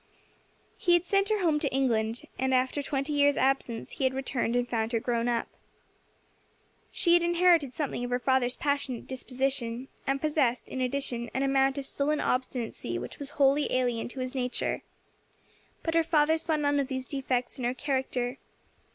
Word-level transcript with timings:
He 0.79 0.93
had 0.93 1.05
sent 1.05 1.29
her 1.29 1.41
home 1.43 1.59
to 1.59 1.71
England, 1.71 2.23
and 2.39 2.55
after 2.55 2.79
a 2.79 2.83
twenty 2.83 3.13
years' 3.13 3.37
absence 3.37 3.91
he 3.91 4.03
had 4.03 4.15
returned 4.15 4.55
and 4.55 4.67
found 4.67 4.93
her 4.93 4.99
grown 4.99 5.27
up. 5.27 5.47
She 6.91 7.13
had 7.13 7.21
inherited 7.21 7.71
something 7.71 8.03
of 8.03 8.09
her 8.09 8.17
father's 8.17 8.55
passionate 8.55 9.05
disposition, 9.05 9.89
and 10.07 10.19
possessed, 10.19 10.67
in 10.67 10.81
addition, 10.81 11.29
an 11.35 11.43
amount 11.43 11.77
of 11.77 11.85
sullen 11.85 12.19
obstinacy 12.19 12.97
which 12.97 13.19
was 13.19 13.29
wholly 13.37 13.71
alien 13.71 14.07
to 14.07 14.21
his 14.21 14.33
nature. 14.33 14.81
But 15.83 15.93
her 15.93 16.03
father 16.03 16.39
saw 16.39 16.55
none 16.55 16.79
of 16.79 16.87
these 16.87 17.07
defects 17.07 17.59
in 17.59 17.65
her 17.65 17.75
character. 17.75 18.39